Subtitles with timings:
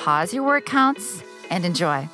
[0.00, 2.08] pause your word counts, and enjoy.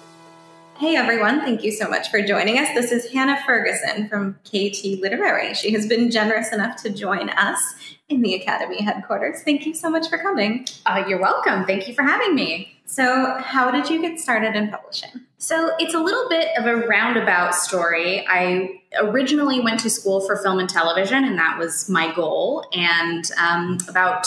[0.76, 2.68] Hey everyone, thank you so much for joining us.
[2.74, 5.54] This is Hannah Fergesen from KT Literary.
[5.54, 7.60] She has been generous enough to join us
[8.08, 9.42] in the Academy headquarters.
[9.44, 10.66] Thank you so much for coming.
[10.84, 11.64] Uh, you're welcome.
[11.64, 12.76] Thank you for having me.
[12.86, 15.20] So, how did you get started in publishing?
[15.38, 18.26] So, it's a little bit of a roundabout story.
[18.28, 22.64] I originally went to school for film and television, and that was my goal.
[22.72, 24.26] And um, about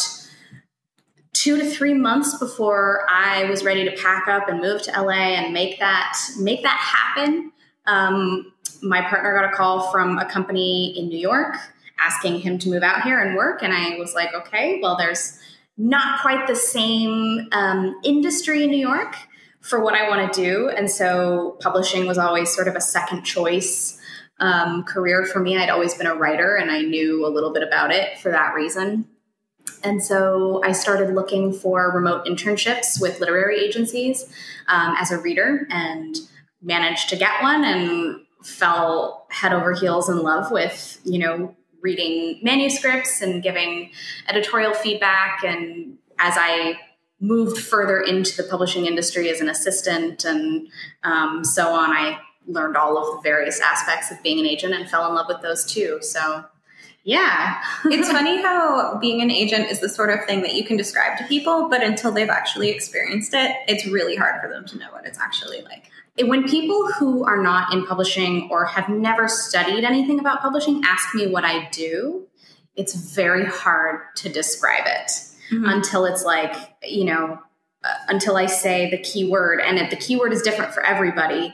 [1.40, 5.38] two to three months before I was ready to pack up and move to LA
[5.40, 7.54] and make that make that happen.
[7.88, 11.56] Um, my partner got a call from a company in New York
[11.98, 15.40] asking him to move out here and work, and I was like, okay, well, there's
[15.78, 19.16] not quite the same um, industry in New York
[19.62, 23.24] for what I want to do, and so publishing was always sort of a second
[23.24, 23.96] choice.
[24.42, 25.58] Um, career for me.
[25.58, 28.54] I'd always been a writer and I knew a little bit about it for that
[28.56, 29.06] reason.
[29.84, 34.26] And so I started looking for remote internships with literary agencies
[34.68, 36.16] um, as a reader and
[36.62, 42.40] managed to get one and fell head over heels in love with, you know, reading
[42.44, 43.92] manuscripts and giving
[44.28, 45.44] editorial feedback.
[45.44, 46.78] And as I
[47.22, 50.68] moved further into the publishing industry as an assistant and
[51.04, 54.90] um, so on, I learned all of the various aspects of being an agent and
[54.90, 56.00] fell in love with those too.
[56.02, 56.46] So
[57.04, 57.62] yeah.
[57.86, 61.18] it's funny how being an agent is the sort of thing that you can describe
[61.18, 64.88] to people, but until they've actually experienced it, it's really hard for them to know
[64.92, 65.90] what it's actually like.
[66.22, 71.16] When people who are not in publishing or have never studied anything about publishing ask
[71.16, 72.28] me what I do,
[72.76, 75.12] it's very hard to describe it
[75.52, 75.66] mm-hmm.
[75.66, 77.40] until it's like, you know,
[77.84, 81.54] uh, until I say the keyword, and the keyword is different for everybody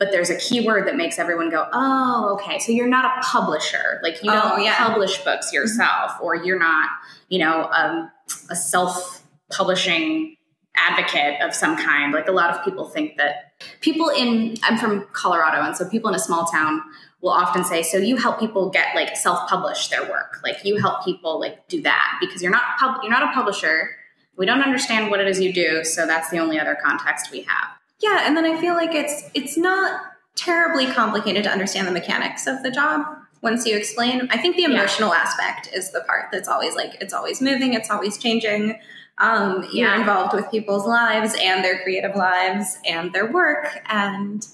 [0.00, 2.58] but there's a keyword that makes everyone go, oh, okay.
[2.58, 4.00] So you're not a publisher.
[4.02, 4.74] Like you don't oh, yeah.
[4.78, 5.56] publish books mm-hmm.
[5.56, 6.88] yourself, or you're not,
[7.28, 8.10] you know, um,
[8.48, 9.22] a self
[9.52, 10.36] publishing
[10.74, 12.14] advocate of some kind.
[12.14, 13.52] Like a lot of people think that
[13.82, 16.80] people in, I'm from Colorado, and so people in a small town
[17.20, 20.40] will often say, so you help people get like self publish their work.
[20.42, 23.90] Like you help people like do that because you're not pub- you're not a publisher.
[24.38, 27.42] We don't understand what it is you do, so that's the only other context we
[27.42, 27.79] have.
[28.00, 30.00] Yeah, and then I feel like it's it's not
[30.36, 33.04] terribly complicated to understand the mechanics of the job
[33.42, 34.28] once you explain.
[34.30, 35.20] I think the emotional yeah.
[35.20, 38.78] aspect is the part that's always like it's always moving, it's always changing.
[39.18, 40.00] Um, you're yeah.
[40.00, 44.46] involved with people's lives and their creative lives and their work and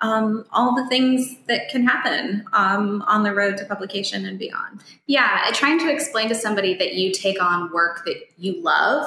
[0.00, 4.82] um, all the things that can happen um, on the road to publication and beyond.
[5.06, 9.06] Yeah, trying to explain to somebody that you take on work that you love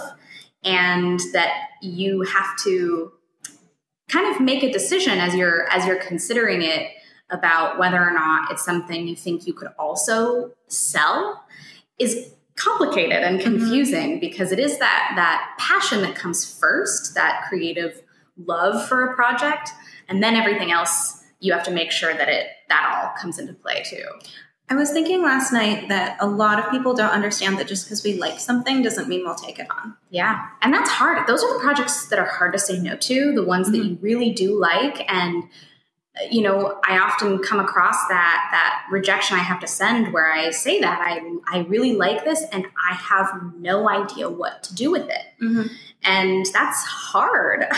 [0.63, 3.11] and that you have to
[4.07, 6.91] kind of make a decision as you're as you're considering it
[7.29, 11.43] about whether or not it's something you think you could also sell
[11.99, 13.49] is complicated and mm-hmm.
[13.57, 14.19] confusing mm-hmm.
[14.19, 18.01] because it is that that passion that comes first that creative
[18.45, 19.71] love for a project
[20.07, 23.53] and then everything else you have to make sure that it that all comes into
[23.53, 24.05] play too
[24.69, 28.03] I was thinking last night that a lot of people don't understand that just because
[28.03, 29.95] we like something doesn't mean we'll take it on.
[30.09, 30.47] Yeah.
[30.61, 31.25] And that's hard.
[31.25, 33.77] Those are the projects that are hard to say no to, the ones mm-hmm.
[33.77, 35.09] that you really do like.
[35.09, 35.45] And,
[36.29, 40.49] you know, I often come across that that rejection I have to send where I
[40.49, 44.91] say that I I really like this and I have no idea what to do
[44.91, 45.25] with it.
[45.41, 45.67] Mm-hmm.
[46.03, 47.67] And that's hard.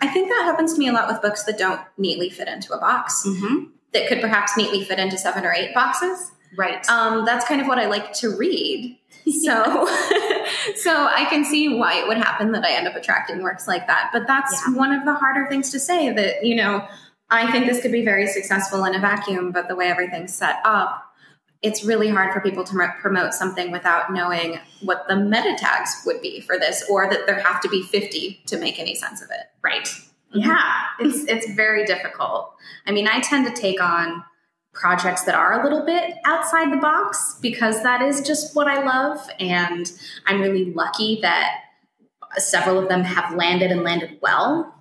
[0.00, 2.72] I think that happens to me a lot with books that don't neatly fit into
[2.72, 3.24] a box.
[3.26, 6.32] Mm-hmm that could perhaps neatly fit into seven or eight boxes.
[6.56, 6.86] Right.
[6.88, 8.98] Um, that's kind of what I like to read.
[9.42, 9.86] So,
[10.76, 13.86] so I can see why it would happen that I end up attracting works like
[13.86, 14.10] that.
[14.12, 14.74] But that's yeah.
[14.74, 16.86] one of the harder things to say that, you know,
[17.30, 20.56] I think this could be very successful in a vacuum, but the way everything's set
[20.64, 21.02] up,
[21.62, 26.20] it's really hard for people to promote something without knowing what the meta tags would
[26.20, 29.30] be for this, or that there have to be 50 to make any sense of
[29.30, 29.46] it.
[29.62, 29.88] Right.
[30.34, 32.54] Yeah, it's it's very difficult.
[32.86, 34.24] I mean, I tend to take on
[34.72, 38.82] projects that are a little bit outside the box because that is just what I
[38.82, 39.92] love and
[40.26, 41.60] I'm really lucky that
[42.38, 44.74] several of them have landed and landed well.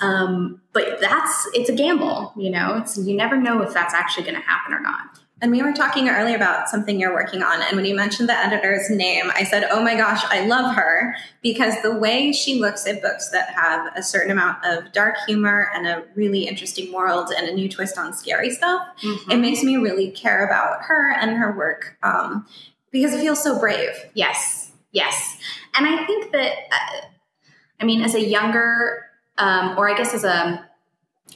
[0.00, 2.78] Um, but that's it's a gamble, you know.
[2.78, 5.20] It's you never know if that's actually going to happen or not.
[5.42, 7.60] And we were talking earlier about something you're working on.
[7.60, 11.16] And when you mentioned the editor's name, I said, Oh my gosh, I love her
[11.42, 15.70] because the way she looks at books that have a certain amount of dark humor
[15.74, 19.30] and a really interesting world and a new twist on scary stuff, mm-hmm.
[19.30, 22.46] it makes me really care about her and her work um,
[22.92, 23.90] because it feels so brave.
[24.14, 25.38] Yes, yes.
[25.76, 27.06] And I think that, uh,
[27.80, 29.04] I mean, as a younger,
[29.36, 30.64] um, or I guess as a,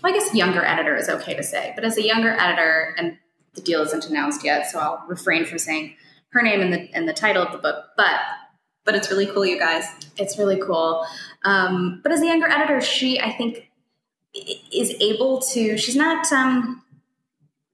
[0.03, 3.19] well, I guess younger editor is okay to say, but as a younger editor, and
[3.58, 5.94] the deal isn't announced yet, so I'll refrain from saying
[6.31, 7.84] her name and the in the title of the book.
[7.96, 8.20] But
[8.84, 9.84] but it's really cool, you guys.
[10.16, 11.05] It's really cool.
[11.44, 13.70] Um, but as a younger editor, she I think
[14.72, 15.76] is able to.
[15.76, 16.32] She's not.
[16.32, 16.82] Um,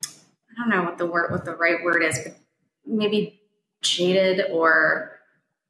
[0.06, 2.36] I don't know what the word what the right word is, but
[2.86, 3.40] maybe
[3.82, 5.18] jaded or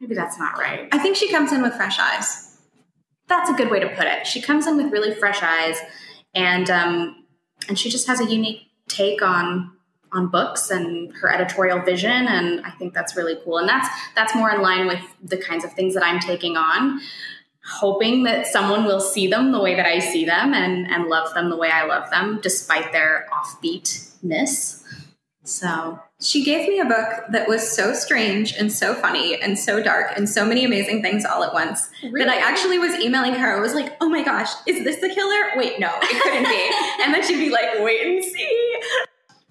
[0.00, 0.88] maybe that's not right.
[0.93, 2.58] I think she comes in with fresh eyes.
[3.26, 4.26] That's a good way to put it.
[4.26, 5.78] She comes in with really fresh eyes,
[6.34, 7.25] and um,
[7.69, 9.74] and she just has a unique take on
[10.14, 14.34] on books and her editorial vision and i think that's really cool and that's that's
[14.34, 17.00] more in line with the kinds of things that i'm taking on
[17.66, 21.32] hoping that someone will see them the way that i see them and and love
[21.34, 24.82] them the way i love them despite their offbeatness
[25.43, 29.82] so she gave me a book that was so strange and so funny and so
[29.82, 32.25] dark and so many amazing things all at once really?
[32.25, 33.56] that I actually was emailing her.
[33.56, 35.50] I was like, oh my gosh, is this the killer?
[35.56, 36.70] Wait, no, it couldn't be.
[37.05, 38.81] and then she'd be like, wait and see.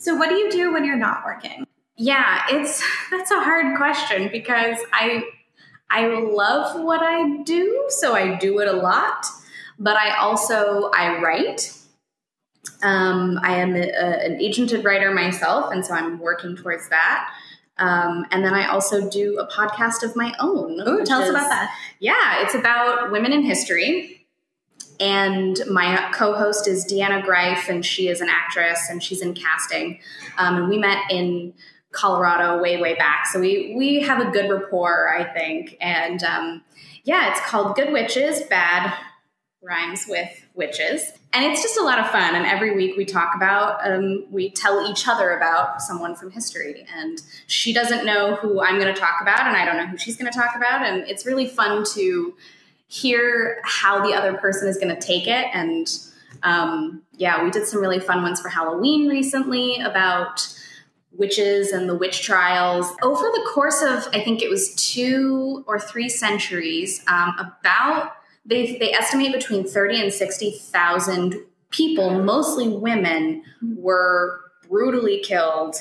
[0.04, 1.66] So, what do you do when you're not working?
[1.96, 5.24] Yeah, it's that's a hard question because I
[5.90, 9.26] I love what I do, so I do it a lot.
[9.80, 11.78] But I also I write.
[12.82, 17.34] Um, I am a, a, an agented writer myself, and so I'm working towards that.
[17.78, 20.82] Um, and then I also do a podcast of my own.
[20.82, 21.74] Ooh, tell us about that.
[22.00, 24.23] Yeah, it's about women in history.
[25.00, 29.34] And my co host is Deanna Greif, and she is an actress and she's in
[29.34, 30.00] casting.
[30.38, 31.54] Um, and we met in
[31.92, 33.28] Colorado way, way back.
[33.28, 35.78] So we, we have a good rapport, I think.
[35.80, 36.63] And um,
[37.04, 38.94] yeah, it's called Good Witches, Bad
[39.62, 41.12] Rhymes with Witches.
[41.31, 42.36] And it's just a lot of fun.
[42.36, 46.86] And every week we talk about, um, we tell each other about someone from history.
[46.96, 49.98] And she doesn't know who I'm going to talk about, and I don't know who
[49.98, 50.86] she's going to talk about.
[50.86, 52.36] And it's really fun to
[52.94, 55.48] hear how the other person is going to take it.
[55.51, 55.88] And
[56.44, 60.48] um, yeah, we did some really fun ones for Halloween recently about
[61.12, 62.86] witches and the witch trials.
[63.01, 68.12] Over the course of, I think it was two or three centuries, um, about
[68.45, 71.36] they they estimate between thirty and sixty thousand
[71.69, 73.44] people, mostly women,
[73.78, 75.75] were brutally killed,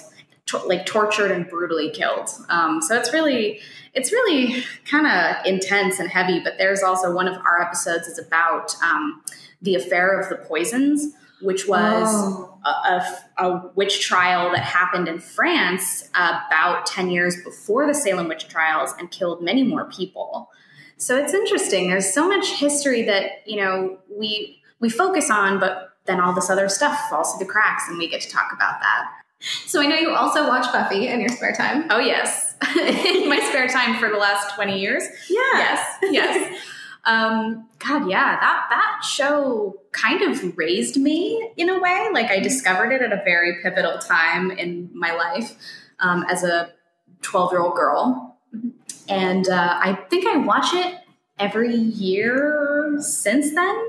[0.53, 2.31] to- like tortured and brutally killed.
[2.49, 3.61] Um, so it's really
[3.95, 6.41] it's really kind of intense and heavy.
[6.41, 9.23] But there's also one of our episodes is about um,
[9.61, 12.59] the affair of the poisons, which was oh.
[12.65, 18.29] a, a, a, witch trial that happened in France about 10 years before the Salem
[18.29, 20.49] witch trials and killed many more people.
[20.97, 21.91] So it's interesting.
[21.91, 26.51] There's so much history that, you know, we we focus on, but then all this
[26.51, 29.22] other stuff falls through the cracks and we get to talk about that.
[29.67, 31.87] So I know you also watch Buffy in your spare time.
[31.91, 35.03] Oh yes, in my spare time for the last twenty years.
[35.29, 35.41] Yeah.
[35.55, 35.97] Yes.
[36.11, 36.61] Yes.
[37.05, 42.09] um, God, yeah, that that show kind of raised me in a way.
[42.13, 45.57] Like I discovered it at a very pivotal time in my life
[45.99, 46.71] um, as a
[47.23, 48.37] twelve-year-old girl,
[49.09, 50.99] and uh, I think I watch it
[51.39, 53.89] every year since then.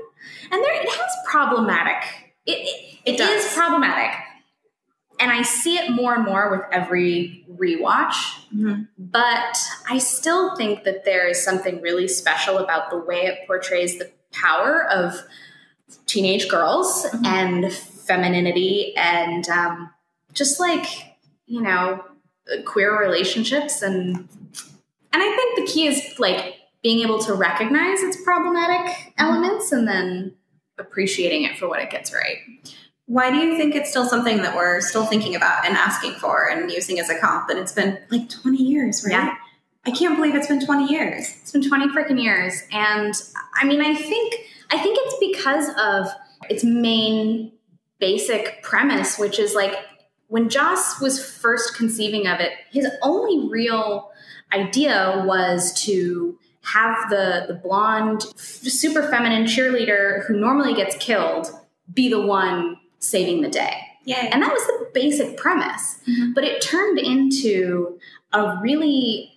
[0.50, 2.02] And there, it has problematic.
[2.46, 4.23] It, it, it, it is problematic
[5.24, 8.12] and I see it more and more with every rewatch.
[8.54, 8.82] Mm-hmm.
[8.98, 13.98] But I still think that there is something really special about the way it portrays
[13.98, 15.14] the power of
[16.04, 17.24] teenage girls mm-hmm.
[17.24, 19.90] and femininity and um,
[20.34, 20.84] just like
[21.46, 22.04] you know
[22.66, 28.22] queer relationships and and I think the key is like being able to recognize its
[28.22, 29.10] problematic mm-hmm.
[29.16, 30.34] elements and then
[30.76, 32.36] appreciating it for what it gets right.
[33.06, 36.48] Why do you think it's still something that we're still thinking about and asking for
[36.48, 37.50] and using as a comp?
[37.50, 39.12] And it's been like 20 years, right?
[39.12, 39.34] Yeah.
[39.86, 41.28] I can't believe it's been 20 years.
[41.42, 42.62] It's been 20 freaking years.
[42.72, 43.14] And
[43.60, 44.34] I mean, I think
[44.70, 46.12] I think it's because of
[46.48, 47.52] its main
[47.98, 49.74] basic premise, which is like
[50.28, 54.10] when Joss was first conceiving of it, his only real
[54.52, 61.48] idea was to have the the blonde super feminine cheerleader who normally gets killed
[61.92, 63.80] be the one saving the day.
[64.04, 64.28] Yeah.
[64.32, 65.98] And that was the basic premise.
[66.06, 66.32] Mm-hmm.
[66.34, 67.98] But it turned into
[68.32, 69.32] a really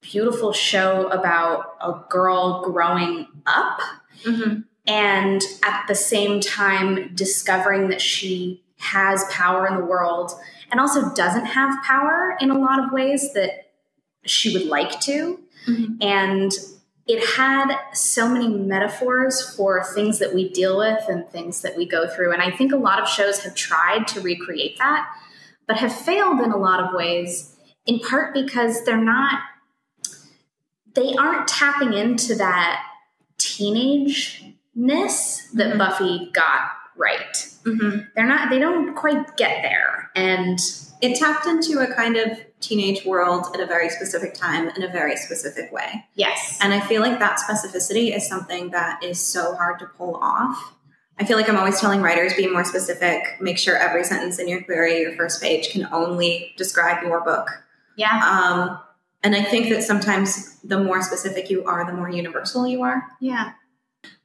[0.00, 3.80] beautiful show about a girl growing up
[4.22, 4.60] mm-hmm.
[4.86, 10.32] and at the same time discovering that she has power in the world
[10.70, 13.70] and also doesn't have power in a lot of ways that
[14.26, 15.40] she would like to.
[15.66, 16.02] Mhm.
[16.02, 16.52] And
[17.06, 21.86] it had so many metaphors for things that we deal with and things that we
[21.86, 22.32] go through.
[22.32, 25.06] And I think a lot of shows have tried to recreate that,
[25.66, 29.42] but have failed in a lot of ways, in part because they're not,
[30.94, 32.82] they aren't tapping into that
[33.38, 34.54] teenageness
[35.52, 35.78] that Mhm.
[35.78, 37.34] Buffy got right.
[37.64, 38.08] Mhm.
[38.14, 40.10] They're not, they don't quite get there.
[40.14, 40.58] And
[41.02, 44.88] It tapped into a kind of teenage world at a very specific time in a
[44.88, 46.06] very specific way.
[46.14, 46.58] yes.
[46.62, 50.72] And I feel like that specificity is something that is so hard to pull off.
[51.20, 54.48] I feel like I'm always telling writers be more specific, make sure every sentence in
[54.48, 57.48] your query, your first page, can only describe your book.
[57.96, 58.20] yeah.
[58.24, 58.78] Um,
[59.22, 63.06] and I think that sometimes the more specific you are, the more universal you are.
[63.20, 63.52] Yeah.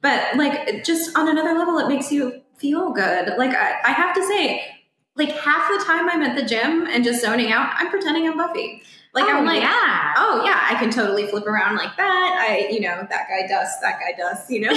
[0.02, 3.36] But like, just on another level, it makes you feel good.
[3.38, 4.64] Like, I, I have to say,
[5.16, 8.36] like half the time I'm at the gym and just zoning out, I'm pretending I'm
[8.36, 8.82] Buffy.
[9.12, 10.14] Like, oh, I'm like, yeah.
[10.16, 12.46] oh yeah, I can totally flip around like that.
[12.48, 14.70] I, you know, that guy does, that guy does, you know.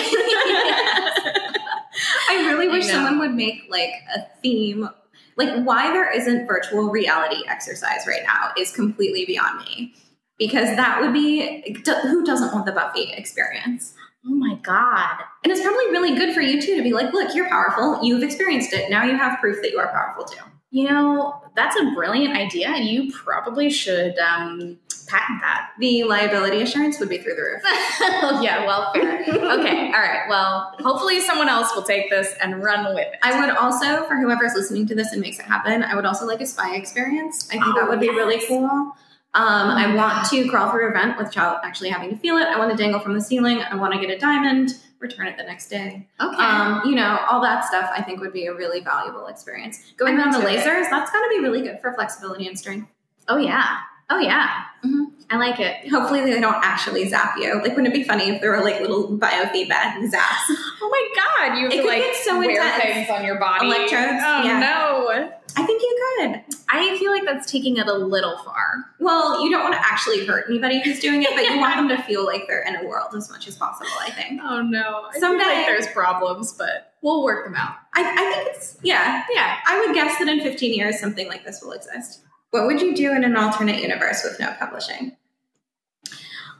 [2.29, 2.93] I really wish know.
[2.93, 4.89] someone would make like a theme.
[5.35, 9.93] Like why there isn't virtual reality exercise right now is completely beyond me.
[10.39, 13.93] Because that would be who doesn't want the Buffy experience?
[14.25, 15.17] Oh my God.
[15.43, 17.99] And it's probably really good for you too to be like, look, you're powerful.
[18.03, 18.89] You've experienced it.
[18.89, 20.41] Now you have proof that you are powerful too.
[20.71, 25.69] You know, that's a brilliant idea, and you probably should um, patent that.
[25.79, 27.61] The liability assurance would be through the roof.
[28.43, 29.21] yeah, well, fair.
[29.21, 30.25] Okay, all right.
[30.27, 33.13] Well, hopefully someone else will take this and run with it.
[33.21, 36.25] I would also, for whoever's listening to this and makes it happen, I would also
[36.25, 37.47] like a spy experience.
[37.49, 38.93] I think Oh, that would be really cool.
[39.35, 42.43] Um, I want to crawl through a vent without actually having to feel it.
[42.45, 43.61] I want to dangle from the ceiling.
[43.61, 46.07] I want to get a diamond, return it the next day.
[46.21, 46.35] Okay.
[46.43, 49.91] Um, you know, all that stuff I think would be a really valuable experience.
[49.97, 50.59] Going around the into it.
[50.59, 52.89] lasers, that's going to be really good for flexibility and strength.
[53.27, 53.79] oh, yeah.
[54.11, 54.65] Oh, yeah.
[54.85, 55.12] Mhm.
[55.29, 55.89] I like it.
[55.89, 57.55] Hopefully, they don't actually zap you.
[57.55, 60.49] Like, wouldn't it be funny if there were like little biofeedback zaps?
[60.81, 61.57] Oh my God.
[61.57, 62.83] You It could like get so wear intense.
[62.83, 63.65] things on your body.
[63.67, 64.59] Electrodes, Oh, yeah.
[64.59, 65.29] no.
[65.55, 66.41] I think you could.
[66.69, 68.85] I feel like that's taking it a little far.
[68.99, 71.89] Well, you don't want to actually hurt anybody who's doing it, but you want them
[71.89, 74.41] to feel like they're in a world as much as possible, I think.
[74.43, 75.05] Oh, no.
[75.13, 77.75] I Someday- feel like there's problems, but we'll work them out.
[77.93, 79.57] I, I think it's, yeah, Yeah.
[79.65, 82.21] I would guess that in 15 years something like this will exist.
[82.53, 85.17] What would you do in an alternate universe with no publishing?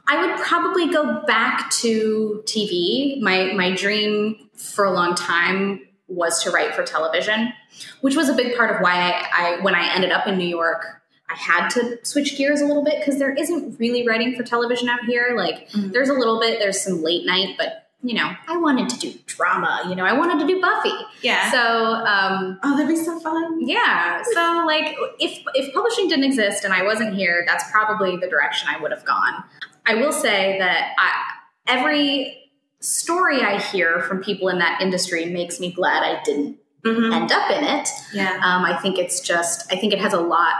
[0.08, 3.20] I would probably go back to TV.
[3.20, 7.52] My my dream for a long time was to write for television,
[8.00, 10.48] which was a big part of why I, I when I ended up in New
[10.48, 10.84] York,
[11.30, 14.88] I had to switch gears a little bit because there isn't really writing for television
[14.88, 15.34] out here.
[15.36, 15.92] Like Mhm.
[15.92, 19.18] there's a little bit, there's some late night, but you know, I wanted to do
[19.26, 19.80] drama.
[19.88, 20.92] You know, I wanted to do Buffy.
[21.22, 21.50] Yeah.
[21.50, 23.66] So um, oh, that'd be so fun.
[23.66, 24.22] yeah.
[24.34, 28.68] So like if if publishing didn't exist and I wasn't here, that's probably the direction
[28.70, 29.42] I would have gone.
[29.86, 35.58] I will say that I, every story I hear from people in that industry makes
[35.58, 37.14] me glad I didn't Mhm.
[37.14, 37.88] end up in it.
[38.12, 38.32] Yeah.
[38.44, 40.54] Um, I think it's just I think it has a lot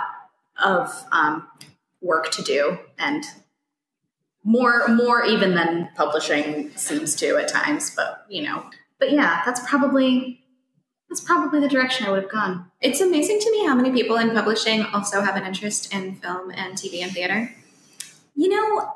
[0.65, 1.47] of um,
[2.01, 3.25] work to do and
[4.45, 7.95] more more even than publishing seems to at times.
[7.95, 8.65] But you know,
[8.99, 10.45] but yeah, that's probably
[11.09, 12.71] that's probably the direction I would have gone.
[12.81, 16.51] It's amazing to me how many people in publishing also have an interest in film
[16.51, 17.55] and TV and theater.
[18.35, 18.93] You know,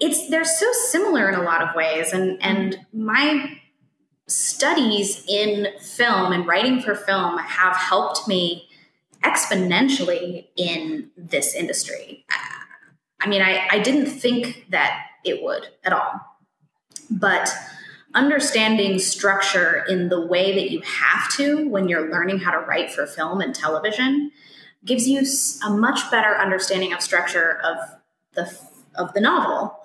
[0.00, 3.58] it's they're so similar in a lot of ways, and and my
[4.26, 8.68] studies in film and writing for film have helped me
[9.22, 12.24] exponentially in this industry.
[13.20, 16.20] I mean, I, I didn't think that it would at all,
[17.10, 17.54] but
[18.14, 22.90] understanding structure in the way that you have to when you're learning how to write
[22.90, 24.30] for film and television
[24.84, 25.24] gives you
[25.66, 27.76] a much better understanding of structure of
[28.34, 28.58] the
[28.94, 29.76] of the novel.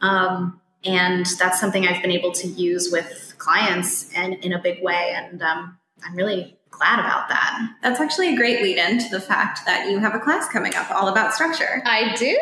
[0.00, 4.82] Um, and that's something i've been able to use with clients and in a big
[4.82, 5.12] way.
[5.14, 9.20] And um, i'm really glad about that That's actually a great lead in to the
[9.20, 11.82] fact that you have a class coming up all about structure.
[11.86, 12.38] i do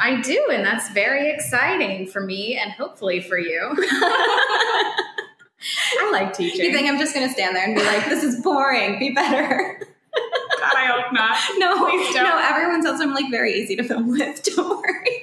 [0.00, 3.74] i do and that's very exciting for me and hopefully for you
[6.00, 8.22] i like teaching You think I'm just going to stand there and be like, this
[8.24, 9.80] is boring, be better?
[10.60, 12.24] god i hope not No, Please don't.
[12.24, 14.42] no, everyone says I'm like very easy to film with.
[14.56, 15.21] Don't worry.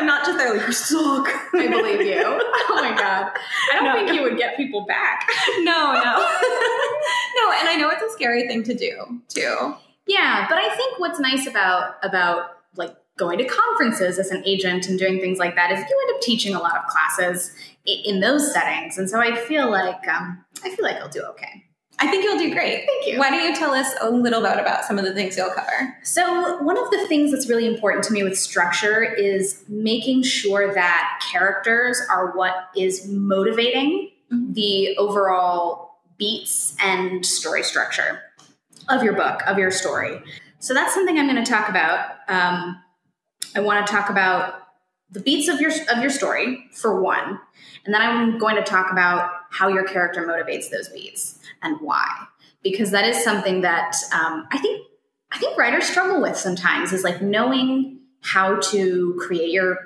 [0.00, 1.28] I'm not just there like, you suck.
[1.54, 2.22] I believe you.
[2.72, 3.32] Oh my god.
[3.72, 4.14] I don't No, think no.
[4.14, 5.28] you would get people back.
[5.58, 6.00] No, no.
[7.36, 9.74] no, and I know it's a scary thing to do, too.
[10.06, 14.88] Yeah, but I think what's nice about about like going to conferences as an agent
[14.88, 17.54] and doing things like that is you end up teaching a lot of classes
[17.84, 18.96] in those settings.
[18.98, 21.64] And so I feel like um, I feel like I'll do okay.
[22.00, 22.86] I think you'll do great.
[22.86, 23.18] Thank you.
[23.18, 25.94] Why don't you tell us a little bit about some of the things you'll cover?
[26.02, 30.72] So, one of the things that's really important to me with structure is making sure
[30.72, 34.54] that characters are what is motivating mm-hmm.
[34.54, 38.22] the overall beats and story structure
[38.88, 40.22] of your book, of your story.
[40.58, 42.16] So, that's something I'm going to talk about.
[42.28, 42.82] Um,
[43.54, 44.54] I want to talk about
[45.10, 47.38] the beats of your of your story for one,
[47.84, 52.08] and then I'm going to talk about how your character motivates those beats and why,
[52.62, 54.86] because that is something that um, I think
[55.32, 59.78] I think writers struggle with sometimes is like knowing how to create your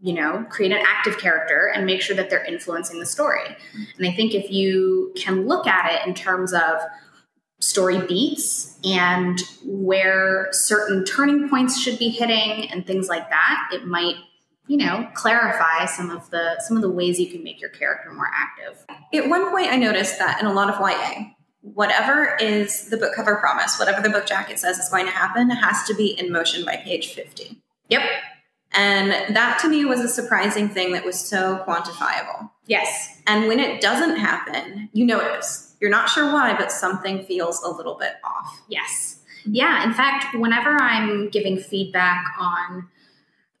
[0.00, 3.44] you know create an active character and make sure that they're influencing the story.
[3.96, 6.80] And i think if you can look at it in terms of
[7.60, 13.86] story beats and where certain turning points should be hitting and things like that it
[13.86, 14.14] might
[14.70, 18.12] you know clarify some of the some of the ways you can make your character
[18.12, 18.86] more active.
[19.12, 21.24] At one point i noticed that in a lot of ya
[21.62, 25.50] whatever is the book cover promise whatever the book jacket says is going to happen
[25.50, 28.02] has to be in motion by page 50 yep.
[28.72, 32.48] And that to me was a surprising thing that was so quantifiable.
[32.66, 33.20] Yes.
[33.26, 35.74] And when it doesn't happen you notice.
[35.80, 38.62] You're not sure why but something feels a little bit off.
[38.68, 39.20] Yes.
[39.44, 39.82] Yeah.
[39.82, 42.88] In fact whenever i'm giving feedback on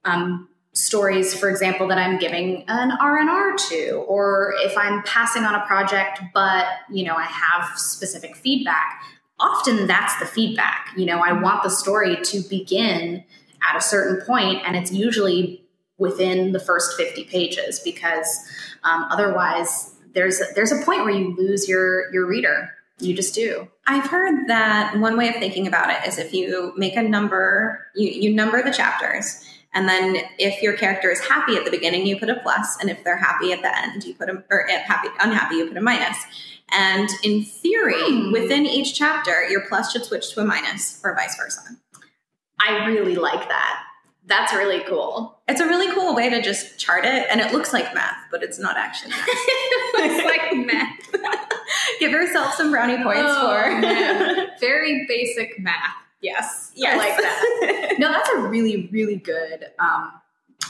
[0.04, 0.48] um,
[0.80, 5.64] stories, for example, that I'm giving an R&R to, or if I'm passing on a
[5.66, 9.02] project, but, you know, I have specific feedback,
[9.38, 10.88] often that's the feedback.
[10.96, 13.24] You know, I want the story to begin
[13.68, 15.64] at a certain point, and it's usually
[15.98, 18.26] within the first 50 pages because
[18.84, 23.68] um, otherwise there's there's a point where you lose your your reader you just do
[23.86, 27.86] i've heard that one way of thinking about it is if you make a number
[27.94, 32.06] you, you number the chapters and then if your character is happy at the beginning,
[32.06, 34.66] you put a plus, and if they're happy at the end, you put a or
[34.68, 36.16] happy unhappy, you put a minus.
[36.72, 38.32] And in theory, mm.
[38.32, 41.62] within each chapter, your plus should switch to a minus, or vice versa.
[42.60, 43.82] I really like that.
[44.26, 45.40] That's really cool.
[45.48, 48.42] It's a really cool way to just chart it, and it looks like math, but
[48.42, 49.26] it's not actually math.
[49.28, 51.40] it looks like math.
[51.98, 55.94] Give yourself some brownie points oh, for very basic math.
[56.22, 56.94] Yes, yes.
[56.94, 57.79] I like that.
[58.00, 60.10] No, that's a really, really good, um,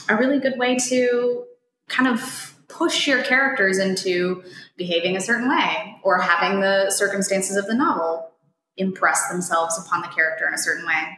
[0.09, 1.45] a really good way to
[1.87, 4.43] kind of push your characters into
[4.75, 8.31] behaving a certain way or having the circumstances of the novel
[8.75, 11.17] impress themselves upon the character in a certain way.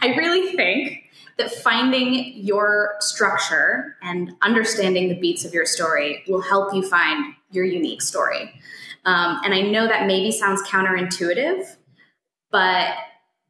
[0.00, 1.04] I really think
[1.36, 7.34] that finding your structure and understanding the beats of your story will help you find
[7.50, 8.50] your unique story.
[9.04, 11.76] Um, and I know that maybe sounds counterintuitive,
[12.50, 12.94] but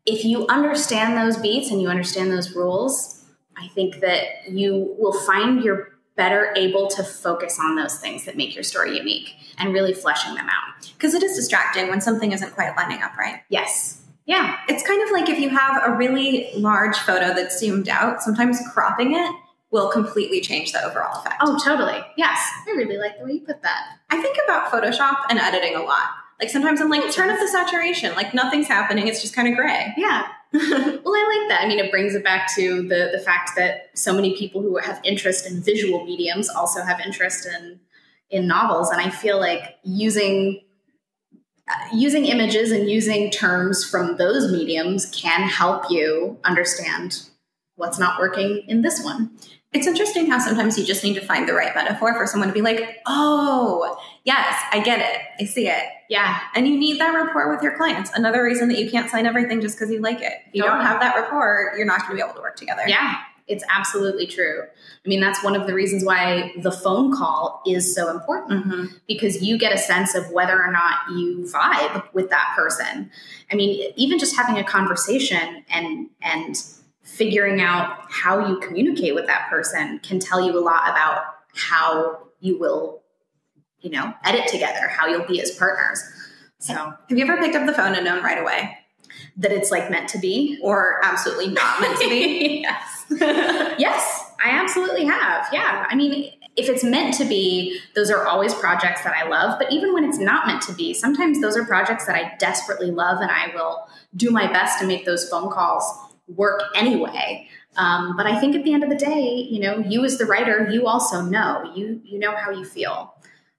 [0.07, 3.25] if you understand those beats and you understand those rules,
[3.57, 8.37] I think that you will find you're better able to focus on those things that
[8.37, 10.93] make your story unique and really fleshing them out.
[10.95, 13.43] Because it is distracting when something isn't quite lining up right.
[13.49, 14.03] Yes.
[14.27, 14.59] Yeah.
[14.69, 18.61] It's kind of like if you have a really large photo that's zoomed out, sometimes
[18.73, 19.35] cropping it
[19.71, 21.37] will completely change the overall effect.
[21.41, 21.99] Oh, totally.
[22.17, 22.39] Yes.
[22.69, 23.97] I really like the way you put that.
[24.11, 26.11] I think about Photoshop and editing a lot.
[26.43, 28.17] Like sometimes I'm like, turn up the saturation.
[28.17, 29.07] Like nothing's happening.
[29.07, 29.95] It's just kind of gray.
[29.97, 30.27] Yeah.
[30.53, 31.61] well, I like that.
[31.63, 34.77] I mean, it brings it back to the the fact that so many people who
[34.79, 37.79] have interest in visual mediums also have interest in
[38.29, 40.63] in novels, and I feel like using
[41.69, 47.23] uh, using images and using terms from those mediums can help you understand
[47.77, 49.31] what's not working in this one.
[49.73, 52.55] It's interesting how sometimes you just need to find the right metaphor for someone to
[52.55, 55.21] be like, oh, yes, I get it.
[55.41, 55.85] I see it.
[56.11, 56.41] Yeah.
[56.55, 58.11] And you need that rapport with your clients.
[58.15, 60.33] Another reason that you can't sign everything just because you like it.
[60.49, 60.79] If you totally.
[60.79, 62.83] don't have that rapport, you're not going to be able to work together.
[62.87, 63.15] Yeah.
[63.49, 64.63] It's absolutely true.
[64.63, 68.85] I mean, that's one of the reasons why the phone call is so important mm-hmm.
[69.09, 73.11] because you get a sense of whether or not you vibe with that person.
[73.51, 76.63] I mean, even just having a conversation and and
[77.13, 81.23] figuring out how you communicate with that person can tell you a lot about
[81.55, 83.03] how you will,
[83.81, 86.03] you know, edit together, how you'll be as partners.
[86.59, 88.79] So, have you ever picked up the phone and known right away
[89.37, 92.61] that it's like meant to be or absolutely not meant to be?
[92.63, 93.05] yes.
[93.79, 95.49] yes, I absolutely have.
[95.53, 95.87] Yeah.
[95.89, 99.59] I mean, if it's meant to be, those are always projects that I love.
[99.59, 102.91] But even when it's not meant to be, sometimes those are projects that I desperately
[102.91, 105.85] love and I will do my best to make those phone calls
[106.29, 107.49] work anyway.
[107.77, 110.27] Um, but I think at the end of the day, you know, you as the
[110.27, 113.15] writer, you also know you you know how you feel,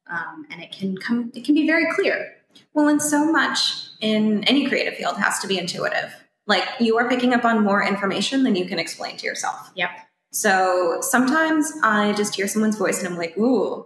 [0.07, 2.35] um, and it can come it can be very clear.
[2.73, 6.13] Well, and so much in any creative field has to be intuitive.
[6.45, 9.71] Like you are picking up on more information than you can explain to yourself.
[9.75, 9.89] Yep.
[10.31, 13.85] So sometimes I just hear someone's voice and I'm like, ooh.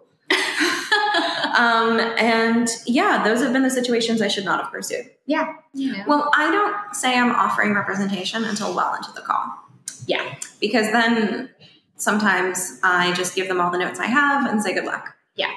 [1.57, 5.09] Um, and yeah, those have been the situations I should not have pursued.
[5.25, 5.53] Yeah.
[5.73, 6.03] You know.
[6.07, 9.45] Well, I don't say I'm offering representation until well into the call.
[10.05, 10.35] Yeah.
[10.59, 11.49] Because then
[11.97, 15.15] sometimes I just give them all the notes I have and say good luck.
[15.35, 15.51] Yeah.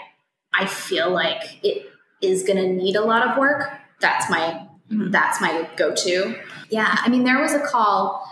[0.53, 1.87] I feel like it
[2.21, 3.71] is going to need a lot of work.
[4.01, 5.13] That's my Mhm.
[5.13, 6.35] that's my go-to.
[6.69, 8.27] Yeah, I mean there was a call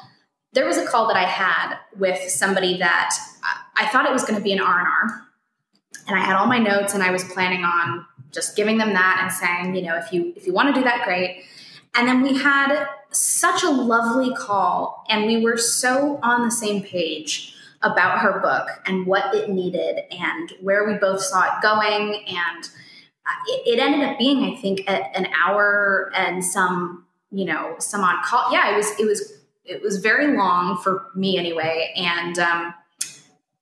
[0.55, 4.25] there was a call that I had with somebody that I, I thought it was
[4.25, 5.28] going to be an R&R.
[6.09, 9.21] And I had all my notes and I was planning on just giving them that
[9.23, 11.45] and saying, you know, if you if you want to do that great.
[11.95, 16.83] And then we had such a lovely call and we were so on the same
[16.83, 22.25] page about her book and what it needed and where we both saw it going.
[22.27, 22.65] And
[23.47, 28.23] it, it ended up being i think an hour and some you know some on
[28.25, 28.51] call.
[28.53, 31.93] Yeah it was it was it was very long for me anyway.
[31.95, 32.75] And um,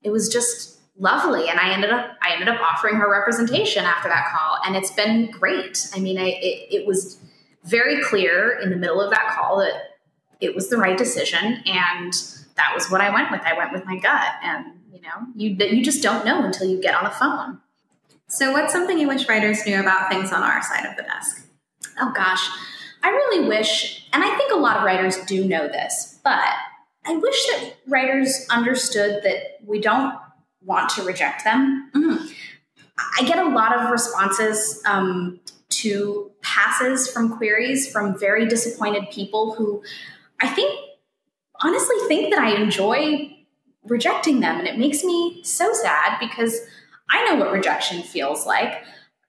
[0.03, 4.09] it was just lovely and i ended up i ended up offering her representation after
[4.09, 5.89] that call and it's been great.
[5.95, 7.19] I mean I, it, it was
[7.65, 9.75] very clear in the middle of that call that
[10.41, 12.13] it was the right decision and
[12.57, 13.43] that was what i went with.
[13.43, 16.81] I went with my gut and you know you you just don't know until you
[16.81, 17.61] get on the phone.
[18.29, 21.47] So, what's something you wish writers knew about things on our side of the desk?
[22.01, 22.49] Oh gosh,
[23.03, 26.49] I really wish, and I think a lot of writers do know this, but
[27.07, 30.19] I wish that writers understood that we don't
[30.67, 31.91] want to reject them.
[31.95, 32.35] Mhm.
[33.19, 39.55] I get a lot of responses um, to passes from queries from very disappointed people
[39.55, 39.83] who
[40.41, 40.79] I think
[41.63, 43.33] honestly think that I enjoy
[43.85, 46.61] rejecting them, and it makes me so sad because
[47.09, 48.83] I know what rejection feels like.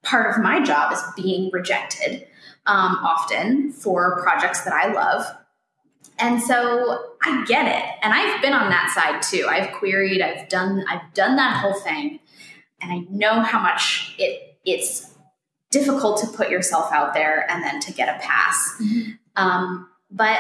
[0.04, 2.28] Part of my job is being rejected
[2.66, 5.26] um, often for projects that I love.
[6.20, 8.00] And so I get it.
[8.02, 9.48] And I've been on that side too.
[9.48, 12.20] I've queried, I've done I've done that whole thing.
[12.82, 15.14] And I know how much it it's
[15.72, 18.82] difficult to put yourself out there and then to get a pass.
[19.36, 20.40] Um, but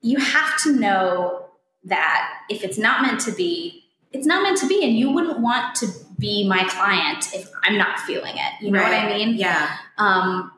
[0.00, 1.46] you have to know
[1.84, 5.40] that if it's not meant to be, it's not meant to be, and you wouldn't
[5.40, 5.86] want to
[6.18, 8.64] be my client if I'm not feeling it.
[8.64, 9.36] You know what I mean?
[9.36, 9.76] Yeah.
[9.98, 10.52] Um,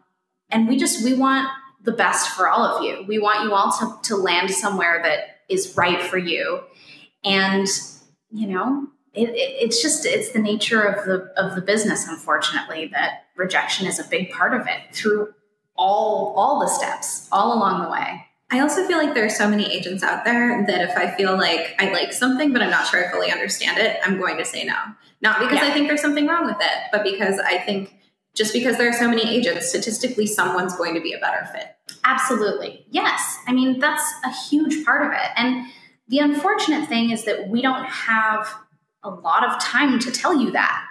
[0.50, 1.48] and we just we want
[1.84, 3.04] the best for all of you.
[3.06, 6.60] We want you all to, to land somewhere that is right for you.
[7.24, 7.68] And
[8.30, 12.08] you know, it, it, it's just it's the nature of the of the business.
[12.08, 15.32] Unfortunately, that rejection is a big part of it through
[15.76, 18.26] all all the steps all along the way.
[18.50, 21.36] I also feel like there are so many agents out there that if I feel
[21.36, 24.44] like I like something, but I'm not sure I fully understand it, I'm going to
[24.44, 24.76] say no.
[25.22, 25.68] Not because Yeah.
[25.68, 27.94] I think there's something wrong with it, but because I think
[28.34, 31.73] just because there are so many agents, statistically, someone's going to be a better fit.
[32.04, 32.84] Absolutely.
[32.90, 33.38] Yes.
[33.46, 35.30] I mean, that's a huge part of it.
[35.36, 35.66] And
[36.08, 38.54] the unfortunate thing is that we don't have
[39.02, 40.84] a lot of time to tell you that.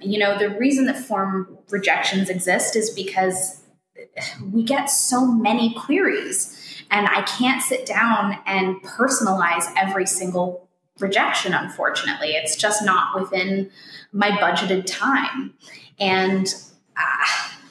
[0.00, 3.62] You know, the reason that form rejections exist is because
[4.50, 11.52] we get so many queries, and I can't sit down and personalize every single rejection,
[11.52, 12.28] unfortunately.
[12.28, 13.70] It's just not within
[14.12, 15.52] my budgeted time.
[16.00, 16.46] And
[16.96, 17.26] uh,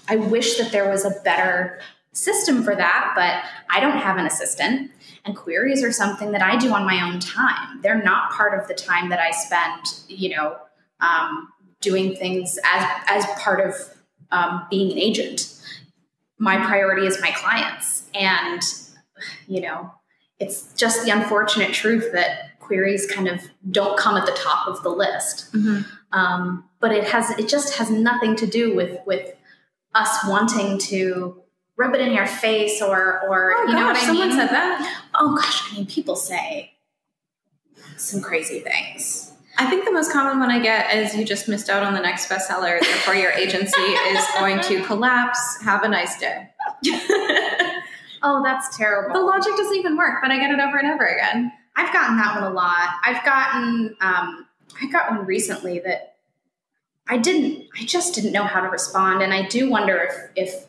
[0.08, 1.80] I wish that there was a better
[2.18, 4.92] system for that, but I don't have an assistant.
[5.26, 7.82] And queries are something that I do on my own time.
[7.82, 10.58] They're not part of the time that I spend, you know,
[11.00, 11.50] um,
[11.82, 13.76] doing things as as part of
[14.32, 15.54] um, being an agent.
[16.40, 18.62] My priority is my clients, and
[19.48, 19.92] you know,
[20.40, 24.84] it's just the unfortunate truth that queries kind of don't come at the top of
[24.84, 25.54] the list.
[26.12, 29.34] Um, but it has it just has nothing to do with with
[29.94, 31.42] us wanting to
[31.78, 34.38] rub it in your face or or Oh you know gosh, what I someone mean?
[34.38, 35.04] said that.
[35.16, 36.74] Oh gosh, I mean people say
[37.98, 39.34] some crazy things.
[39.60, 42.00] I think the most common one I get is you just missed out on the
[42.00, 45.40] next bestseller, therefore your agency is going to collapse.
[45.64, 46.50] Have a nice day.
[48.24, 49.14] Oh, that's terrible.
[49.14, 51.52] the logic doesn't even work, but I get it over and over again.
[51.76, 52.90] I've gotten that one a lot.
[53.06, 54.48] I've gotten um,
[54.82, 56.16] I got one recently that
[57.08, 59.98] I didn't I just didn't know how to respond and I do wonder
[60.36, 60.66] if if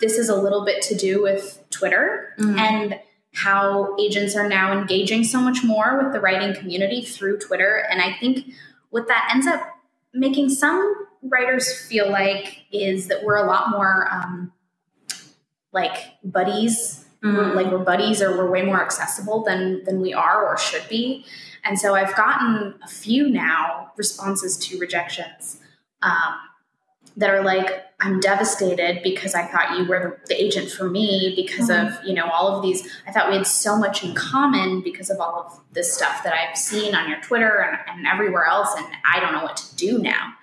[0.00, 2.58] this is a little bit to do with Twitter Mhm.
[2.58, 3.00] and
[3.34, 7.86] how agents are now engaging so much more with the writing community through Twitter.
[7.90, 8.46] And I think
[8.90, 9.60] what that ends up
[10.14, 14.52] making some writers feel like is that we're a lot more um,
[15.72, 17.02] like buddies.
[17.22, 20.88] We're, like we're buddies or we're way more accessible than than we are or should
[20.88, 21.24] be.
[21.64, 25.58] And so i've gotten a few now responses to rejections.
[26.02, 26.34] Um,
[27.16, 31.32] that are like, I'm devastated because I thought you were the, the agent for me
[31.34, 31.98] because Mhm.
[32.00, 32.86] of, you know, all of these.
[33.06, 36.34] I thought we had so much in common because of all of this stuff that
[36.34, 38.74] I've seen on your Twitter and, and everywhere else.
[38.76, 40.34] And I don't know what to do now.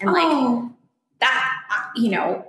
[0.00, 0.72] And like Oh,
[1.18, 1.58] that,
[1.96, 2.46] you know,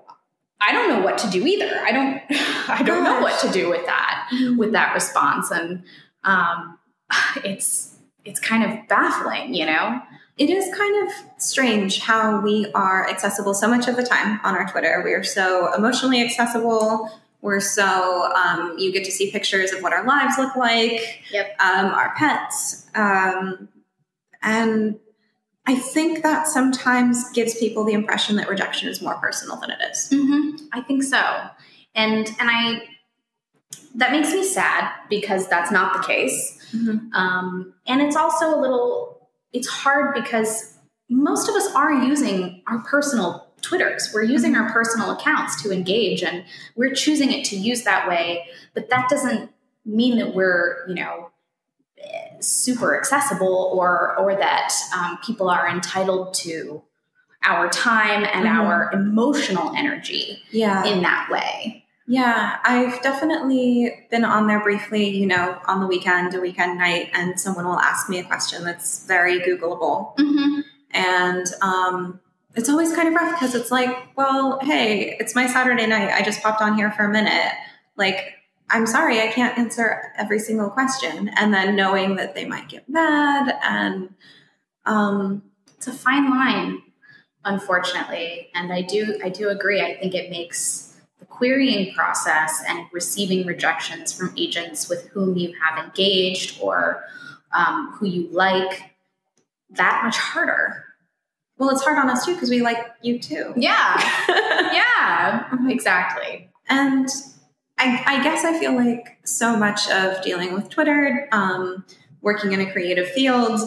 [0.62, 1.80] I don't know what to do either.
[1.84, 2.22] I don't,
[2.70, 5.84] I don't know what to do with that with that response and
[6.24, 6.78] um,
[7.44, 10.00] it's it's kind of baffling you know
[10.38, 14.56] it is kind of strange how we are accessible so much of the time on
[14.56, 15.02] our Twitter.
[15.04, 17.10] We are so emotionally accessible.
[17.42, 21.22] We're so um, you get to see pictures of what our lives look like.
[21.32, 21.60] Yep.
[21.60, 23.68] Um, our pets, um,
[24.42, 25.00] and
[25.68, 29.80] I think that sometimes gives people the impression that rejection is more personal than it
[29.92, 30.10] is.
[30.12, 30.56] mm-hmm.
[30.74, 31.22] i think so
[31.94, 32.82] and and i
[33.96, 37.14] that makes me sad because that's not the case Mhm.
[37.14, 39.21] um, and it's also a little
[39.54, 40.78] it's hard because
[41.10, 46.24] most of us are using our personal twitters we're using our personal accounts to engage
[46.24, 46.44] and
[46.76, 49.52] we're choosing it to use that way but that doesn't
[49.86, 51.30] mean that we're you know
[52.40, 56.82] super accessible or or that um, people are entitled to
[57.44, 58.56] our time and Mhm.
[58.56, 60.84] our emotional energy Yeah.
[60.86, 61.81] in that way
[62.12, 67.10] Yeah, I've definitely been on there briefly, you know, on the weekend, a weekend night,
[67.14, 70.14] and someone will ask me a question that's very Googleable.
[70.18, 70.60] mm-hmm.
[70.92, 72.20] And um,
[72.54, 76.10] it's always kind of rough because it's like, well, hey, it's my Saturday night.
[76.12, 77.54] I just popped on here for a minute.
[77.96, 78.34] Like,
[78.70, 81.30] I'm sorry, I can't answer every single question.
[81.38, 84.14] And then knowing that they might get mad and,
[84.86, 85.44] um,
[85.78, 86.82] it's a fine line
[87.44, 90.91] unfortunately and i do i do agree i think it makes
[91.22, 97.06] the querying process and receiving rejections from agents with whom you have engaged or
[97.54, 98.92] um, who you like
[99.70, 100.84] that much harder
[101.58, 103.54] well, it's hard on us too because we like you too.
[103.56, 104.02] yeah
[104.74, 107.08] yeah exactly And
[107.78, 111.84] I, I guess I feel like so much of dealing with Twitter, um,
[112.22, 113.60] working in a creative field,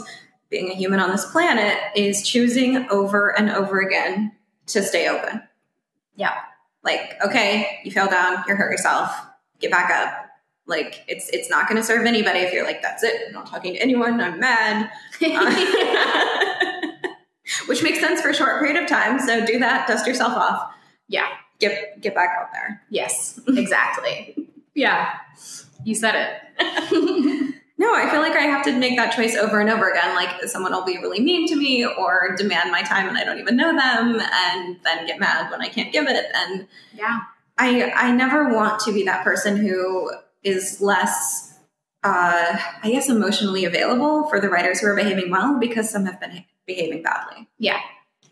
[0.51, 4.33] being a human on this planet, is choosing over and over again
[4.67, 5.43] to stay open.
[6.17, 6.35] Yeah.
[6.85, 9.11] Like, okay, you fell down, you hurt yourself,
[9.59, 10.27] get back up.
[10.67, 13.47] Like, it's it's not going to serve anybody if you're like, that's it, I'm not
[13.47, 14.91] talking to anyone, I'm mad.
[15.23, 16.93] Uh.
[17.67, 19.19] Which makes sense for a short period of time.
[19.19, 20.73] So do that, dust yourself off.
[21.09, 21.27] Yeah.
[21.61, 22.83] Get get back out there.
[22.91, 24.35] yes exactly
[24.75, 25.15] yeah
[25.85, 26.15] you said
[26.59, 30.15] it No, I feel like I have to make that choice over and over again.
[30.15, 33.41] Like someone will be really mean to me or demand my time and I don't
[33.41, 36.27] even know them and then get mad when I can't give it.
[36.35, 37.21] And yeah
[37.59, 40.11] I I never want to be that person who
[40.43, 41.55] is less
[42.03, 46.21] uh I guess emotionally available for the writers who are behaving well because some have
[46.21, 47.49] been behaving badly.
[47.59, 47.81] Yeah.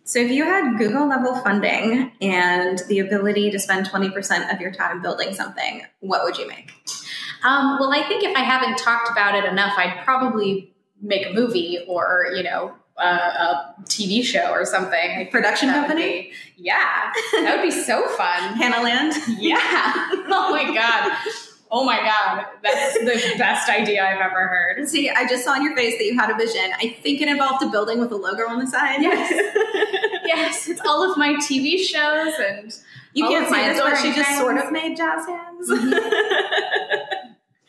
[0.05, 4.72] So if you had Google level funding and the ability to spend 20% of your
[4.72, 6.72] time building something, what would you make?
[7.44, 11.33] Um, well, I think if I haven't talked about it enough, I'd probably make a
[11.33, 15.16] movie or, you know, a, a TV show or something.
[15.16, 16.02] Think Production company?
[16.02, 18.55] be- yeah, that would be so fun.
[18.55, 19.14] Hannah Land?
[19.38, 20.11] yeah.
[20.35, 21.18] Oh my god.
[21.70, 22.46] Oh my god.
[22.62, 24.88] That's the best idea I've ever heard.
[24.88, 26.70] See, I just saw on your face that you had a vision.
[26.78, 29.00] I think it involved a building with a logo on the side.
[29.02, 29.33] Yes.
[30.24, 32.72] Yes, it's all of my TV shows and
[33.12, 35.68] you can't see this, but she just sort of made jazz hands.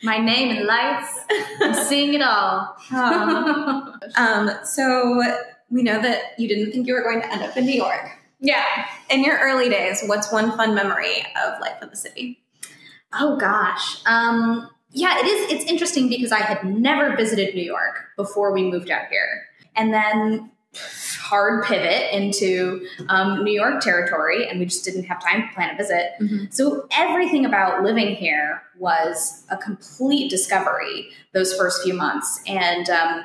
[0.04, 1.18] My name and lights.
[1.60, 2.76] I'm seeing it all.
[4.16, 5.22] Um, so
[5.70, 8.10] we know that you didn't think you were going to end up in New York.
[8.38, 8.86] yeah.
[9.10, 12.42] In your early days, what's one fun memory of life in the city?
[13.14, 14.02] Oh gosh.
[14.06, 15.52] Um, yeah, it is.
[15.52, 19.92] It's interesting because I had never visited New York before we moved out here, and
[19.92, 20.50] then
[21.20, 25.74] hard pivot into um, New York territory, and we just didn't have time to plan
[25.74, 26.12] a visit.
[26.20, 26.52] Mhm.
[26.52, 33.24] So everything about living here was a complete discovery those first few months, and um,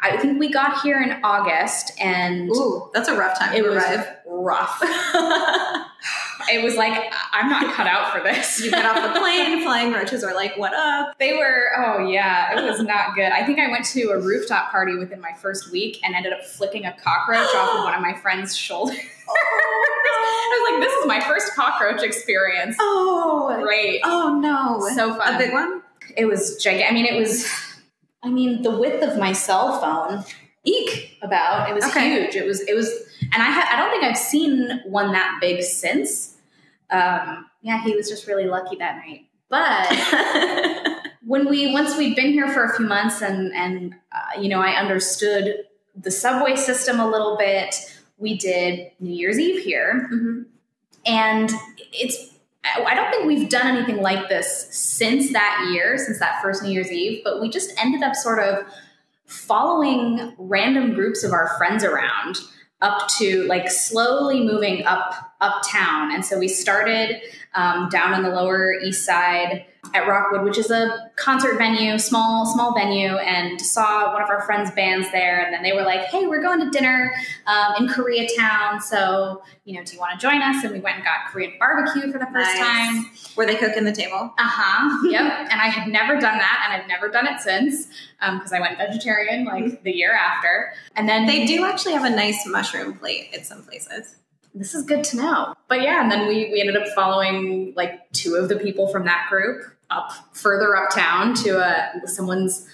[0.00, 3.68] I think we got here in August, and Ooh, that's a rough time it to
[3.68, 4.06] was arrive.
[4.26, 4.82] rough.
[6.50, 8.60] it was like I'm not cut out for this.
[8.60, 12.58] You get off the plane, flying roaches are like, "What up?" They were, oh yeah,
[12.58, 13.30] it was not good.
[13.32, 16.42] I think I went to a rooftop party within my first week and ended up
[16.44, 18.96] flicking a cockroach off of one of my friend's shoulders.
[19.32, 22.76] Oh, I was like, this is my first cockroach experience.
[22.80, 24.00] Oh, Great.
[24.04, 25.34] oh no, So fun.
[25.34, 25.82] a big one.
[26.16, 26.90] It was gigantic.
[26.90, 27.48] I mean, it was,
[28.24, 30.24] I mean, the width of my cell phone.
[30.64, 31.18] Eek!
[31.22, 32.10] About it was Okay.
[32.22, 32.34] huge.
[32.36, 32.88] It was it was,
[33.32, 36.29] and I ha- I don't think I've seen one that big since.
[36.90, 39.26] Um, yeah, he was just really lucky that night.
[39.48, 44.48] But when we once we'd been here for a few months and and uh, you
[44.48, 45.64] know I understood
[45.96, 47.74] the subway system a little bit,
[48.18, 50.46] we did New Year's Eve here, Mhm.
[51.06, 51.50] and
[51.92, 52.28] it's.
[52.62, 56.70] I don't think we've done anything like this since that year, since that first New
[56.70, 58.66] Year's Eve, but we just ended up sort of
[59.24, 62.36] following random groups of our friends around
[62.82, 66.12] up to like slowly moving up uptown.
[66.12, 67.20] And so we started
[67.54, 72.44] um, down on the Lower East Side at Rockwood, which is a concert venue, small
[72.46, 75.40] small venue, and saw one of our friends' bands there.
[75.42, 77.12] And then they were like, "Hey, we're going to dinner
[77.46, 80.96] um, in Koreatown, so you know, do you want to join us?" And we went
[80.96, 82.58] and got Korean barbecue for the first Nice.
[82.58, 83.06] time.
[83.36, 84.32] Were they cooking the table?
[84.38, 84.98] Uh huh.
[85.10, 85.22] Yep.
[85.50, 87.88] and I had never done that, and I've never done it since
[88.20, 90.72] because I went vegetarian like the year after.
[90.94, 94.16] And then They do actually have a nice mushroom plate at some places.
[94.54, 95.54] This is good to know.
[95.68, 99.04] But yeah, and then we, we ended up following like two of the people from
[99.04, 102.68] that group up further uptown to a, someone's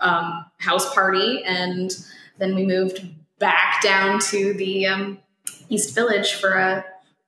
[0.00, 1.42] um, house party.
[1.44, 1.90] And
[2.38, 3.06] then we moved
[3.38, 5.18] back down to the um,
[5.68, 6.84] East Village for a,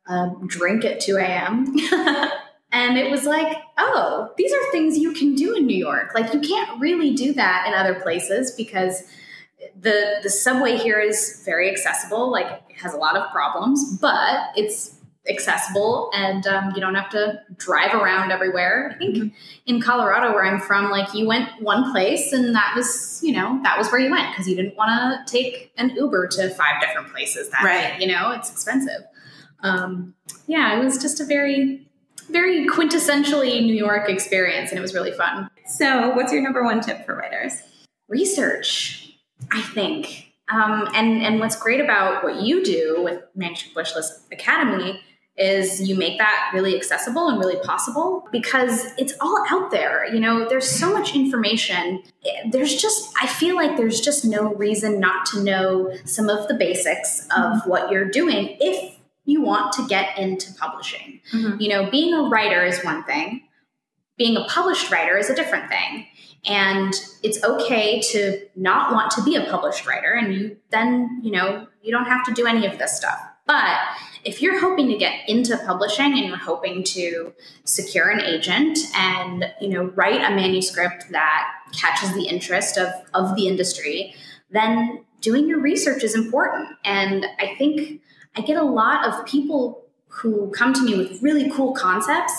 [0.08, 1.74] a drink at 2 a.m.
[2.72, 6.12] and it was like, oh, these are things you can do in New York.
[6.14, 9.04] Like you can't really do that in other places because
[9.78, 12.30] the the subway here is very accessible.
[12.30, 14.96] Like it has a lot of problems, but it's
[15.28, 18.90] accessible and um, you don't have to drive around everywhere.
[18.92, 19.32] I think
[19.66, 23.60] in Colorado, where I'm from, like you went one place and that was you know
[23.62, 24.90] that was where you went because you didn't want
[25.26, 27.50] to take an Uber to five different places.
[27.50, 27.98] That Right.
[27.98, 29.02] day, you know it's expensive.
[29.60, 30.14] Um,
[30.46, 31.86] yeah, it was just a very
[32.30, 35.48] very quintessentially New York experience, and it was really fun.
[35.66, 37.62] So, what's your number one tip for writers?
[38.08, 39.01] research,
[39.50, 40.28] I think.
[40.50, 45.00] Um, and and what's great about what you do with Manuscript Wishlist Academy
[45.36, 50.06] is you make that really accessible and really possible because it's all out there.
[50.12, 52.02] You know, there's so much information.
[52.50, 56.54] There's just I feel like there's just no reason not to know some of the
[56.54, 61.20] basics of what you're doing if you want to get into publishing.
[61.32, 61.60] Mhm.
[61.60, 63.42] You know, being a writer is one thing.
[64.18, 66.06] Being a published writer is a different thing.
[66.44, 71.30] And it's okay to not want to be a published writer and you then, you
[71.30, 73.20] know, you don't have to do any of this stuff.
[73.46, 73.78] But
[74.24, 77.32] if you're hoping to get into publishing and you're hoping to
[77.64, 83.34] secure an agent and, you know, write a manuscript that catches the interest of, of
[83.36, 84.14] the industry,
[84.50, 86.68] then doing your research is important.
[86.84, 88.00] And I think
[88.36, 92.32] I get a lot of people who come to me with really cool concepts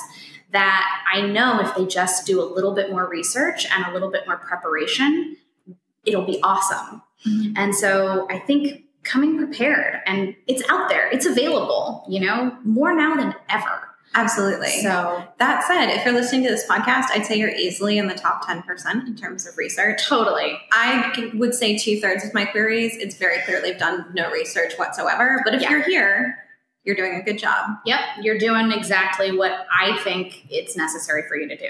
[0.54, 4.10] that I know if they just do a little bit more research and a little
[4.12, 5.36] bit more preparation,
[6.06, 7.02] it'll be awesome.
[7.28, 7.54] Mhm.
[7.58, 12.94] And so I think coming prepared and it's out there, it's available, you know, more
[12.96, 13.89] now than ever.
[14.16, 14.70] Absolutely.
[14.84, 18.13] So that said, if you're listening to this podcast, I'd say you're easily in the
[18.13, 20.08] top 10% in terms of research.
[20.08, 20.60] totally.
[20.72, 24.74] I would say two thirds of my queries, it's very clear they've done no research
[24.78, 25.42] whatsoever.
[25.44, 25.72] But if Yeah.
[25.72, 26.43] you're here,
[26.84, 27.72] you're doing a good job.
[27.86, 31.69] Yep, you're doing exactly what I think it's necessary for you to do.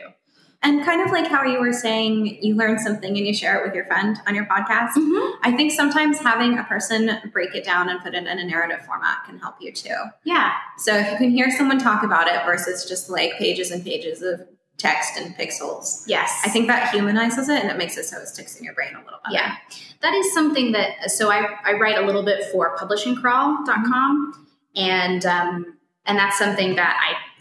[0.64, 3.66] And kind of like how you were saying, you learn something and you share it
[3.66, 4.92] with your friend on your podcast.
[4.92, 5.40] Mm-hmm.
[5.44, 8.86] I think sometimes having a person break it down and put it in a narrative
[8.86, 9.96] format can help you too.
[10.24, 13.84] Yeah, So if you can hear someone talk about it versus just like pages and
[13.84, 14.48] pages of
[14.78, 16.42] text and pixels, yes.
[16.46, 18.96] I think that humanizes it and it makes it so it sticks in your brain
[18.96, 19.34] a little bit.
[19.34, 19.58] Yeah.
[20.02, 24.44] That is something that, so I, I write a little bit for publishingcrawl.com
[24.76, 26.98] and, um, and that's something that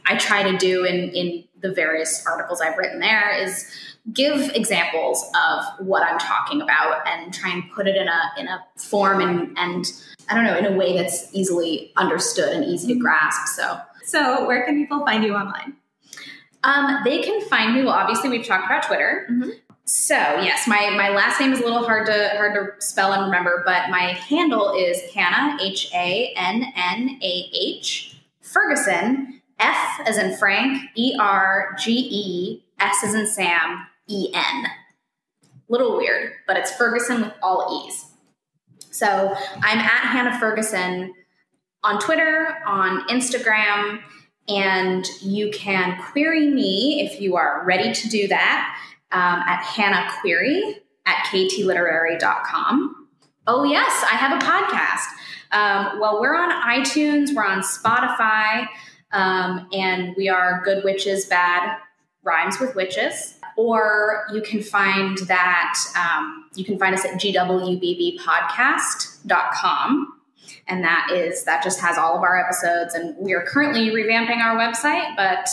[0.07, 3.71] I, I try to do in, in the various articles I've written there is
[4.13, 8.49] give examples of what I'm talking about and try and put it in a, in
[8.49, 9.93] a form and, and
[10.29, 13.47] I don't know, in a way that's easily understood and easy to grasp.
[13.55, 15.75] So, So where can people find you online?
[16.65, 17.83] um, they can find me.
[17.83, 19.27] Well, obviously, we've talked about Twitter.
[19.31, 19.51] Mhm.
[19.85, 23.25] So yes, my my last name is a little hard to hard to spell and
[23.25, 30.19] remember, but my handle is Hannah H A N N A H Fergesen F as
[30.19, 34.67] in Frank E R G E S as in Sam E N.
[35.69, 38.07] Little weird, but it's Ferguson with all E's.
[38.93, 41.11] So I'm at Hannah Fergesen
[41.83, 44.01] on Twitter, on Instagram,
[44.49, 48.79] and you can query me if you are ready to do that
[49.13, 53.09] um, at Hannah Query at ktliterary.com.
[53.47, 55.07] Oh, yes, I have a podcast.
[55.53, 58.67] Um, well, we're on iTunes, we're on Spotify,
[59.13, 61.79] um, and we are Good Witches, Bad
[62.23, 63.39] Rhymes with Witches.
[63.57, 70.19] Or you can find that, um, you can find us at gwbbpodcast.com
[70.69, 74.39] and that is that just has all of our episodes and we are currently revamping
[74.39, 75.49] our website but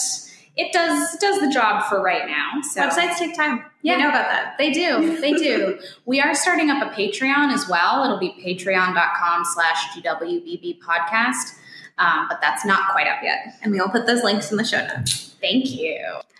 [0.57, 2.61] it does does the job for right now.
[2.61, 3.63] So Websites take time.
[3.81, 3.95] Yeah.
[3.95, 4.55] We know about that.
[4.57, 5.19] They do.
[5.21, 5.79] They do.
[6.05, 8.03] we are starting up a Patreon as well.
[8.03, 11.55] It'll be patreon.com slash GWBB podcast.
[11.97, 13.55] Um, but that's not quite up yet.
[13.61, 15.35] And we will put those links in the show notes.
[15.41, 15.99] Thank you.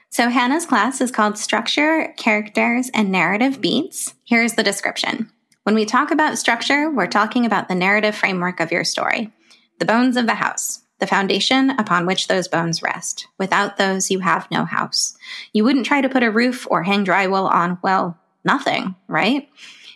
[0.10, 4.16] So, Hannah's class is called Structure, Characters, and Narrative Beats.
[4.24, 5.30] Here's the description.
[5.64, 9.32] When we talk about structure, we're talking about the narrative framework of your story,
[9.78, 13.28] the bones of the house, the foundation upon which those bones rest.
[13.38, 15.18] Without those, you have no house.
[15.54, 19.50] You wouldn't try to put a roof or hang drywall on, well, nothing, right?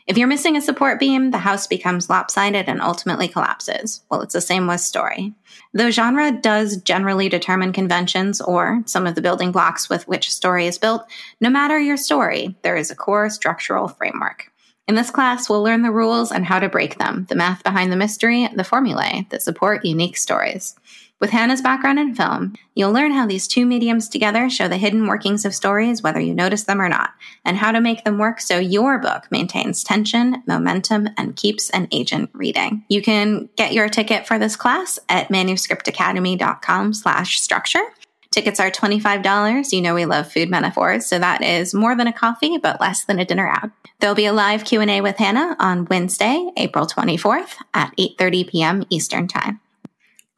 [0.06, 4.02] If you're missing a support beam, the house becomes lopsided and ultimately collapses.
[4.10, 5.34] Well, it's the same with story.
[5.74, 10.32] Though genre does generally determine conventions or some of the building blocks with which a
[10.32, 11.06] story is built,
[11.40, 14.52] no matter your story, there is a core structural framework.
[14.86, 17.90] In this class, we'll learn the rules and how to break them, the math behind
[17.90, 20.76] the mystery, the formulae that support unique stories.
[21.24, 25.08] With Hannah's background in film, you'll learn how these two mediums together show the hidden
[25.08, 27.12] workings of stories, whether you notice them or not,
[27.46, 31.88] and how to make them work so your book maintains tension, momentum, and keeps an
[31.94, 32.84] agent reading.
[32.90, 37.86] You can get your ticket for this class at manuscriptacademy.com slash structure.
[38.32, 39.72] Tickets are $25.
[39.72, 43.06] You know we love food metaphors, so that is more than a coffee, but less
[43.06, 43.72] than a dinner out.
[44.02, 48.84] There'll be a live Q&A with Hannah on Wednesday, April 24th at 8:30 p.m.
[48.90, 49.62] Eastern Time.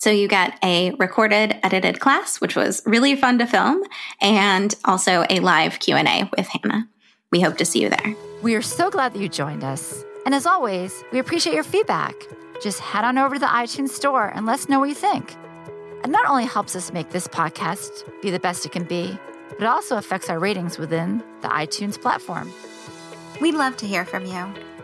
[0.05, 3.83] So you get a recorded, edited class, which was really fun to film,
[4.21, 6.87] and also a live Q&A with Hannah.
[7.31, 8.15] We hope to see you there.
[8.43, 10.05] We are so glad that you joined us.
[10.23, 12.13] And as always, we appreciate your feedback.
[12.61, 15.35] Just head on over to the iTunes store and let us know what you think.
[16.03, 19.17] It not only helps us make this podcast be the best it can be,
[19.49, 22.53] but it also affects our ratings within the iTunes platform.
[23.41, 24.53] We'd love to hear from you.